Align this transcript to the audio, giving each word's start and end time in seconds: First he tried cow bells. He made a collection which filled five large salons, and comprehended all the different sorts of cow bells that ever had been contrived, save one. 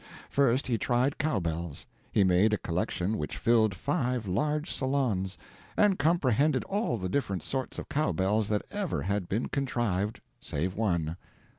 First 0.31 0.65
he 0.65 0.79
tried 0.79 1.19
cow 1.19 1.39
bells. 1.39 1.85
He 2.11 2.23
made 2.23 2.53
a 2.53 2.57
collection 2.57 3.19
which 3.19 3.37
filled 3.37 3.75
five 3.75 4.27
large 4.27 4.71
salons, 4.71 5.37
and 5.77 5.99
comprehended 5.99 6.63
all 6.63 6.97
the 6.97 7.07
different 7.07 7.43
sorts 7.43 7.77
of 7.77 7.87
cow 7.87 8.11
bells 8.11 8.47
that 8.47 8.65
ever 8.71 9.03
had 9.03 9.29
been 9.29 9.47
contrived, 9.47 10.19
save 10.39 10.73
one. 10.73 11.17